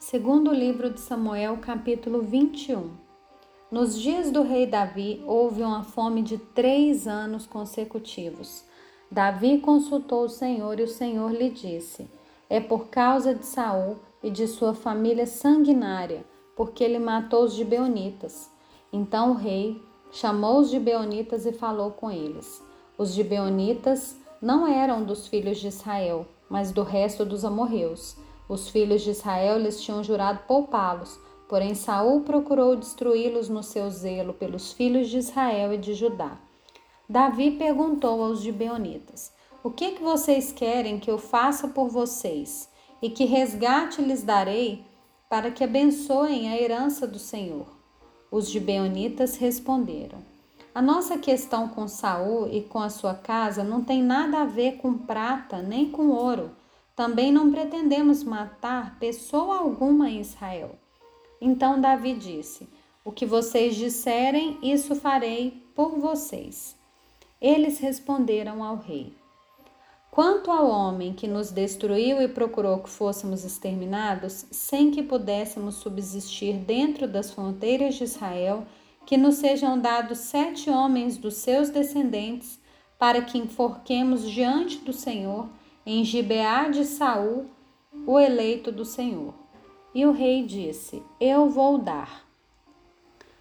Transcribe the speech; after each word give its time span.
Segundo 0.00 0.50
livro 0.50 0.88
de 0.88 0.98
Samuel, 0.98 1.58
capítulo 1.58 2.22
21. 2.22 2.90
Nos 3.70 4.00
dias 4.00 4.30
do 4.30 4.42
rei 4.42 4.66
Davi, 4.66 5.22
houve 5.26 5.62
uma 5.62 5.84
fome 5.84 6.22
de 6.22 6.38
três 6.38 7.06
anos 7.06 7.46
consecutivos. 7.46 8.64
Davi 9.10 9.58
consultou 9.58 10.24
o 10.24 10.28
Senhor 10.28 10.80
e 10.80 10.84
o 10.84 10.88
Senhor 10.88 11.30
lhe 11.30 11.50
disse: 11.50 12.08
É 12.48 12.58
por 12.58 12.88
causa 12.88 13.34
de 13.34 13.44
Saul 13.44 13.98
e 14.22 14.30
de 14.30 14.48
sua 14.48 14.72
família 14.72 15.26
sanguinária, 15.26 16.24
porque 16.56 16.82
ele 16.82 16.98
matou 16.98 17.44
os 17.44 17.52
gibeonitas. 17.52 18.50
Então 18.90 19.32
o 19.32 19.34
rei 19.34 19.80
chamou 20.10 20.60
os 20.60 20.70
gibeonitas 20.70 21.44
e 21.44 21.52
falou 21.52 21.90
com 21.90 22.10
eles. 22.10 22.64
Os 22.96 23.12
gibeonitas 23.12 24.16
não 24.40 24.66
eram 24.66 25.04
dos 25.04 25.28
filhos 25.28 25.58
de 25.58 25.68
Israel, 25.68 26.26
mas 26.48 26.72
do 26.72 26.82
resto 26.82 27.22
dos 27.22 27.44
amorreus. 27.44 28.16
Os 28.50 28.68
filhos 28.68 29.02
de 29.02 29.10
Israel 29.10 29.60
lhes 29.60 29.80
tinham 29.80 30.02
jurado 30.02 30.40
poupá-los, 30.48 31.20
porém 31.48 31.72
Saul 31.72 32.22
procurou 32.22 32.74
destruí-los 32.74 33.48
no 33.48 33.62
seu 33.62 33.88
zelo 33.88 34.34
pelos 34.34 34.72
filhos 34.72 35.08
de 35.08 35.18
Israel 35.18 35.72
e 35.72 35.78
de 35.78 35.94
Judá. 35.94 36.36
Davi 37.08 37.52
perguntou 37.52 38.20
aos 38.20 38.40
gibeonitas: 38.40 39.30
O 39.62 39.70
que, 39.70 39.92
que 39.92 40.02
vocês 40.02 40.50
querem 40.50 40.98
que 40.98 41.08
eu 41.08 41.16
faça 41.16 41.68
por 41.68 41.88
vocês? 41.88 42.68
E 43.00 43.08
que 43.08 43.24
resgate 43.24 44.02
lhes 44.02 44.24
darei 44.24 44.84
para 45.28 45.52
que 45.52 45.62
abençoem 45.62 46.50
a 46.50 46.60
herança 46.60 47.06
do 47.06 47.20
Senhor? 47.20 47.68
Os 48.32 48.50
gibeonitas 48.50 49.36
responderam: 49.36 50.18
A 50.74 50.82
nossa 50.82 51.16
questão 51.18 51.68
com 51.68 51.86
Saul 51.86 52.48
e 52.52 52.62
com 52.62 52.80
a 52.80 52.90
sua 52.90 53.14
casa 53.14 53.62
não 53.62 53.84
tem 53.84 54.02
nada 54.02 54.38
a 54.38 54.44
ver 54.44 54.78
com 54.78 54.98
prata 54.98 55.62
nem 55.62 55.88
com 55.88 56.08
ouro 56.08 56.58
também 57.00 57.32
não 57.32 57.50
pretendemos 57.50 58.22
matar 58.22 58.98
pessoa 58.98 59.56
alguma 59.56 60.10
em 60.10 60.20
Israel. 60.20 60.72
Então 61.40 61.80
Davi 61.80 62.12
disse: 62.12 62.68
O 63.02 63.10
que 63.10 63.24
vocês 63.24 63.74
disserem, 63.74 64.58
isso 64.62 64.94
farei 64.94 65.64
por 65.74 65.98
vocês. 65.98 66.76
Eles 67.40 67.78
responderam 67.78 68.62
ao 68.62 68.76
rei: 68.76 69.14
Quanto 70.10 70.50
ao 70.50 70.68
homem 70.68 71.14
que 71.14 71.26
nos 71.26 71.50
destruiu 71.50 72.20
e 72.20 72.28
procurou 72.28 72.80
que 72.80 72.90
fôssemos 72.90 73.46
exterminados, 73.46 74.44
sem 74.50 74.90
que 74.90 75.02
pudéssemos 75.02 75.76
subsistir 75.76 76.58
dentro 76.58 77.08
das 77.08 77.30
fronteiras 77.30 77.94
de 77.94 78.04
Israel, 78.04 78.66
que 79.06 79.16
nos 79.16 79.36
sejam 79.36 79.80
dados 79.80 80.18
sete 80.18 80.68
homens 80.68 81.16
dos 81.16 81.36
seus 81.36 81.70
descendentes, 81.70 82.60
para 82.98 83.22
que 83.22 83.38
enforquemos 83.38 84.30
diante 84.30 84.76
do 84.84 84.92
Senhor 84.92 85.48
em 85.84 86.04
Gibeá 86.04 86.68
de 86.68 86.84
Saul, 86.84 87.46
o 88.06 88.18
eleito 88.18 88.70
do 88.70 88.84
Senhor. 88.84 89.34
E 89.94 90.04
o 90.04 90.12
rei 90.12 90.44
disse: 90.44 91.02
Eu 91.18 91.48
vou 91.48 91.78
dar. 91.78 92.24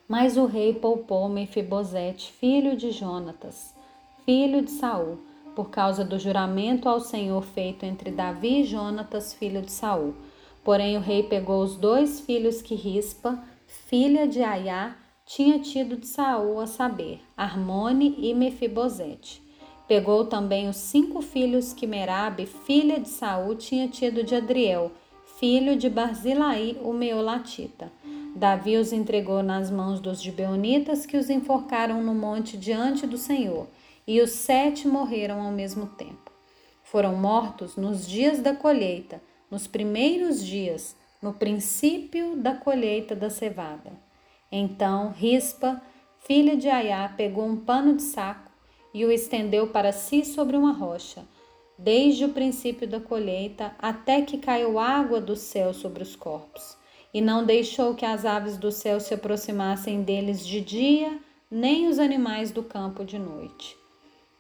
Mas 0.08 0.38
o 0.38 0.46
rei 0.46 0.74
poupou 0.74 1.28
Mefibosete, 1.30 2.32
filho 2.32 2.76
de 2.76 2.92
Jonatas, 2.92 3.76
filho 4.26 4.62
de 4.62 4.72
Saul, 4.72 5.20
por 5.56 5.70
causa 5.70 6.04
do 6.04 6.18
juramento 6.18 6.88
ao 6.88 7.00
Senhor 7.00 7.44
feito 7.44 7.86
entre 7.86 8.10
Davi 8.10 8.62
e 8.62 8.64
Jonatas, 8.64 9.34
filho 9.34 9.62
de 9.62 9.72
Saul. 9.72 10.16
Porém 10.64 10.98
o 10.98 11.02
rei 11.02 11.24
pegou 11.24 11.62
os 11.62 11.76
dois 11.76 12.22
filhos 12.22 12.62
que 12.62 12.74
Rispa, 12.74 13.44
filha 13.68 14.28
de 14.28 14.42
Aiá, 14.42 14.96
tinha 15.26 15.60
tido 15.60 15.96
de 15.96 16.08
Saul, 16.08 16.60
a 16.60 16.66
saber, 16.66 17.22
Armone 17.38 18.16
e 18.18 18.34
Mefibosete 18.34 19.49
Pegou 19.90 20.24
também 20.24 20.70
os 20.70 20.78
cinco 20.78 21.20
filhos 21.20 21.74
que 21.74 21.88
Merabe, 21.88 22.46
filha 22.46 23.00
de 23.00 23.10
Saul, 23.10 23.56
tinha 23.56 23.88
tido 23.88 24.24
de 24.24 24.36
Adriel, 24.36 24.92
filho 25.40 25.76
de 25.76 25.90
Barzilai, 25.90 26.78
o 26.84 26.94
meolatita. 26.94 27.92
Davi 28.36 28.78
os 28.78 28.94
entregou 28.94 29.42
nas 29.42 29.72
mãos 29.72 30.00
dos 30.00 30.22
gibeonitas, 30.22 31.08
que 31.08 31.18
os 31.18 31.28
enforcaram 31.28 32.04
no 32.04 32.14
monte 32.14 32.56
diante 32.56 33.08
do 33.08 33.18
Senhor, 33.18 33.66
e 34.06 34.22
os 34.22 34.30
sete 34.30 34.88
morreram 34.88 35.42
ao 35.42 35.52
mesmo 35.52 35.88
tempo. 35.88 36.32
Foram 36.84 37.16
mortos 37.16 37.76
nos 37.76 38.08
dias 38.08 38.40
da 38.42 38.56
colheita, 38.56 39.20
nos 39.50 39.66
primeiros 39.66 40.46
dias, 40.46 40.96
no 41.20 41.34
princípio 41.34 42.36
da 42.36 42.54
colheita 42.54 43.16
da 43.16 43.32
cevada. 43.32 43.92
Então 44.52 45.10
Rispa, 45.18 45.82
filha 46.20 46.56
de 46.56 46.70
Aiá, 46.70 47.12
pegou 47.18 47.44
um 47.44 47.58
pano 47.58 47.96
de 47.96 48.04
saco 48.04 48.49
e 48.94 49.06
o 49.06 49.12
estendeu 49.12 49.68
para 49.68 49.92
si 49.92 50.26
sobre 50.26 50.58
uma 50.58 50.72
rocha, 50.72 51.24
desde 51.78 52.26
o 52.26 52.30
princípio 52.30 52.88
da 52.88 53.00
colheita 53.00 53.74
até 53.80 54.22
que 54.22 54.38
caiu 54.38 54.78
água 54.78 55.22
do 55.22 55.36
céu 55.36 55.74
sobre 55.74 56.04
os 56.04 56.16
corpos, 56.16 56.78
e 57.14 57.22
não 57.22 57.46
deixou 57.46 57.96
que 57.96 58.06
as 58.06 58.26
aves 58.26 58.58
do 58.58 58.72
céu 58.72 59.00
se 59.00 59.14
aproximassem 59.14 60.04
deles 60.04 60.46
de 60.46 60.62
dia, 60.62 61.20
nem 61.50 61.88
os 61.88 61.98
animais 61.98 62.52
do 62.52 62.62
campo 62.62 63.04
de 63.04 63.18
noite. 63.18 63.76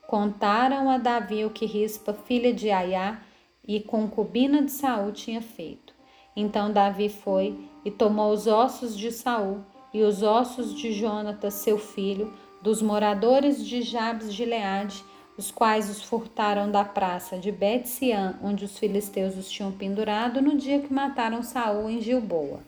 Contaram 0.08 0.90
a 0.90 0.98
Davi 0.98 1.46
o 1.46 1.50
que 1.50 1.66
Rispa, 1.66 2.14
filha 2.14 2.54
de 2.54 2.70
Aiá 2.70 3.22
e 3.68 3.80
concubina 3.80 4.64
de 4.64 4.72
Saul, 4.72 5.12
tinha 5.12 5.42
feito. 5.42 5.94
Então 6.36 6.72
Davi 6.72 7.09
foi 7.09 7.58
e 7.86 7.92
tomou 7.92 8.32
os 8.32 8.48
ossos 8.48 8.98
de 8.98 9.12
Saul 9.12 9.59
e 9.94 10.02
os 10.02 10.22
ossos 10.24 10.74
de 10.74 10.92
Jonatas, 10.92 11.56
seu 11.56 11.78
filho, 11.78 12.34
dos 12.62 12.81
moradores 12.81 13.66
de 13.66 13.81
Jabes 13.81 14.34
de 14.34 14.44
Leade, 14.44 15.03
os 15.38 15.50
quais 15.50 15.90
os 15.90 16.03
furtaram 16.03 16.70
da 16.70 16.84
praça 16.84 17.38
de 17.38 17.52
Bet-Siã, 17.52 18.38
onde 18.44 18.66
os 18.66 18.78
filisteus 18.78 19.38
os 19.38 19.50
tinham 19.50 19.72
pendurado 19.72 20.42
no 20.42 20.58
dia 20.58 20.80
que 20.80 20.94
mataram 20.94 21.42
Saul 21.42 21.90
em 21.90 22.02
Gilboa. 22.02 22.59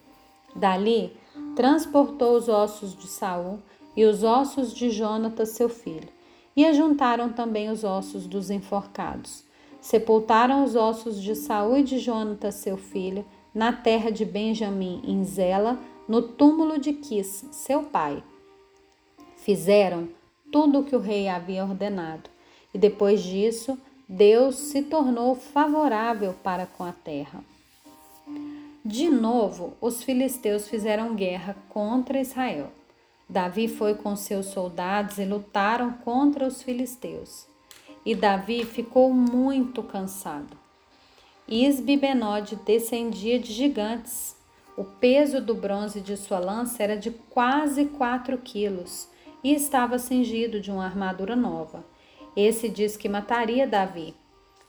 Dali, 0.56 1.14
transportou 1.56 2.38
os 2.38 2.48
ossos 2.48 2.96
de 2.96 3.08
Saul 3.08 3.60
e 3.96 4.06
os 4.06 4.24
ossos 4.24 4.74
de 4.74 4.90
Jonatas, 4.90 5.50
seu 5.50 5.68
filho, 5.68 6.08
e 6.56 6.66
ajuntaram 6.66 7.34
também 7.34 7.70
os 7.70 7.84
ossos 7.84 8.26
dos 8.26 8.50
enforcados. 8.50 9.44
Sepultaram 9.82 10.64
os 10.64 10.76
ossos 10.76 11.22
de 11.22 11.36
Saul 11.36 11.78
e 11.78 11.84
de 11.84 12.00
Jonatas, 12.00 12.56
seu 12.56 12.78
filho, 12.78 13.26
na 13.54 13.74
terra 13.74 14.10
de 14.10 14.24
Benjamim, 14.24 15.02
em 15.06 15.26
Zela, 15.26 15.78
no 16.08 16.22
túmulo 16.22 16.80
de 16.80 16.94
Quis, 16.94 17.46
seu 17.52 17.84
pai 17.84 18.24
Fizeram 19.42 20.08
tudo 20.52 20.80
o 20.80 20.84
que 20.84 20.96
o 20.96 21.00
rei 21.00 21.28
havia 21.28 21.64
ordenado, 21.64 22.30
e 22.72 22.78
depois 22.78 23.24
disso, 23.24 23.76
Deus 24.08 24.56
se 24.56 24.84
tornou 24.84 25.34
favorável 25.36 26.36
para 26.44 26.68
com 26.68 26.84
a 26.84 26.92
terra. 26.92 27.44
De 28.86 29.10
novo, 29.10 29.74
os 29.82 30.04
filisteus 30.04 30.68
fizeram 30.68 31.16
guerra 31.16 31.56
contra 31.70 32.22
Israel. 32.22 32.72
Davi 33.28 33.68
foi 33.68 33.96
com 33.96 34.16
seus 34.16 34.48
soldados 34.48 35.18
e 35.18 35.26
lutaram 35.26 35.92
contra 35.92 36.46
os 36.46 36.62
filisteus. 36.62 37.48
E 38.06 38.14
Davi 38.14 38.64
ficou 38.64 39.12
muito 39.12 39.82
cansado. 39.82 40.56
Isbibenode 41.48 42.58
descendia 42.58 43.40
de 43.40 43.52
gigantes. 43.52 44.36
O 44.78 44.84
peso 44.84 45.42
do 45.42 45.56
bronze 45.56 46.00
de 46.00 46.16
sua 46.16 46.38
lança 46.38 46.84
era 46.84 46.96
de 46.96 47.10
quase 47.10 47.86
quatro 47.86 48.38
quilos 48.38 49.10
e 49.44 49.54
estava 49.54 49.98
cingido 49.98 50.60
de 50.60 50.72
uma 50.72 50.86
armadura 50.86 51.36
nova. 51.36 51.84
Esse 52.36 52.70
diz 52.70 52.96
que 52.96 53.10
mataria 53.10 53.68
Davi. 53.68 54.16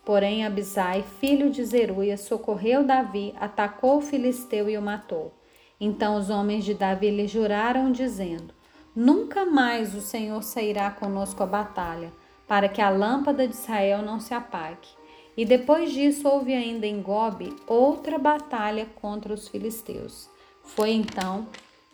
Porém, 0.04 0.44
Abisai, 0.44 1.04
filho 1.20 1.50
de 1.50 1.64
Zeruia, 1.64 2.16
socorreu 2.16 2.82
Davi, 2.82 3.34
atacou 3.38 3.98
o 3.98 4.02
filisteu 4.02 4.68
e 4.68 4.76
o 4.76 4.82
matou. 4.82 5.32
Então 5.80 6.16
os 6.16 6.30
homens 6.30 6.64
de 6.64 6.74
Davi 6.74 7.10
lhe 7.10 7.26
juraram, 7.28 7.92
dizendo: 7.92 8.52
Nunca 8.94 9.44
mais 9.44 9.94
o 9.94 10.00
Senhor 10.00 10.42
sairá 10.42 10.90
conosco 10.90 11.42
à 11.42 11.46
batalha, 11.46 12.12
para 12.48 12.68
que 12.68 12.80
a 12.80 12.90
lâmpada 12.90 13.46
de 13.46 13.54
Israel 13.54 14.02
não 14.02 14.18
se 14.18 14.34
apague. 14.34 14.88
E 15.36 15.44
depois 15.44 15.92
disso 15.92 16.28
houve 16.28 16.52
ainda 16.52 16.86
em 16.86 17.00
Gobe 17.00 17.54
outra 17.66 18.18
batalha 18.18 18.86
contra 19.00 19.32
os 19.32 19.48
filisteus. 19.48 20.28
Foi 20.62 20.90
então 20.90 21.46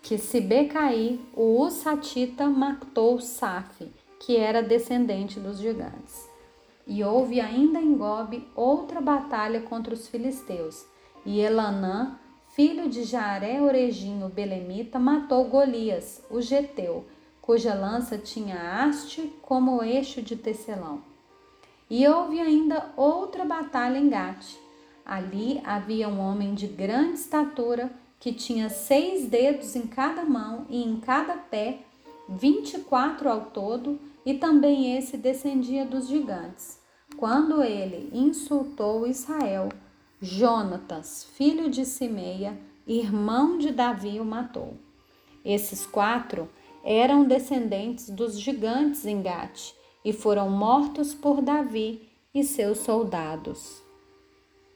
que 0.03 0.19
Sibecaí, 0.19 1.21
o 1.35 1.61
Usatita, 1.63 2.47
matou 2.49 3.21
Saf, 3.21 3.87
que 4.21 4.37
era 4.37 4.63
descendente 4.63 5.39
dos 5.39 5.59
gigantes. 5.59 6.29
E 6.87 7.05
houve 7.05 7.41
ainda 7.41 7.81
em 7.81 7.97
Gobe 7.97 8.49
outra 8.57 9.01
batalha 9.01 9.61
contra 9.61 9.93
os 9.93 10.09
filisteus, 10.09 10.87
e 11.25 11.41
Elanã, 11.41 12.19
filho 12.51 12.89
de 12.89 13.05
Jaré 13.05 13.61
Orejinho 13.61 14.29
Belemita, 14.29 14.99
matou 14.99 15.45
Golias, 15.45 16.23
o 16.31 16.41
geteu, 16.41 17.05
cuja 17.43 17.75
lança 17.75 18.17
tinha 18.19 18.83
haste 18.83 19.33
como 19.43 19.83
eixo 19.83 20.23
de 20.23 20.37
tecelão. 20.37 21.03
E 21.91 22.07
houve 22.07 22.41
ainda 22.41 22.91
outra 22.97 23.45
batalha 23.45 23.97
em 23.97 24.09
Gate. 24.09 24.57
Ali 25.05 25.61
havia 25.65 26.09
um 26.09 26.21
homem 26.21 26.55
de 26.55 26.67
grande 26.67 27.15
estatura 27.15 27.91
que 28.19 28.33
tinha 28.33 28.69
seis 28.69 29.29
dedos 29.29 29.77
em 29.77 29.87
cada 29.87 30.25
mão 30.25 30.67
e 30.69 30.83
em 30.83 30.99
cada 31.01 31.35
pé, 31.35 31.81
vinte 32.29 32.75
e 32.75 32.81
quatro 32.81 33.29
ao 33.29 33.47
todo, 33.47 33.99
e 34.27 34.35
também 34.35 34.97
esse 34.97 35.17
descendia 35.17 35.85
dos 35.85 36.09
gigantes. 36.09 36.79
Quando 37.17 37.63
ele 37.63 38.11
insultou 38.13 39.07
Israel, 39.07 39.69
Jonatas, 40.21 41.25
filho 41.25 41.71
de 41.71 41.85
Simeia, 41.85 42.59
irmão 42.87 43.57
de 43.57 43.71
Davi, 43.71 44.21
o 44.21 44.25
matou. 44.25 44.75
Esses 45.45 45.87
quatro 45.87 46.49
eram 46.85 47.25
descendentes 47.25 48.11
dos 48.11 48.39
gigantes 48.39 49.07
em 49.07 49.23
Gate 49.23 49.73
e 50.05 50.13
foram 50.13 50.51
mortos 50.51 51.15
por 51.15 51.41
Davi 51.41 52.09
e 52.35 52.45
seus 52.45 52.79
soldados. 52.79 53.83